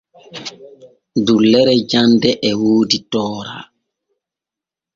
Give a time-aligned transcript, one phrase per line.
[1.25, 3.61] Dullere jande e woodi tooraaji.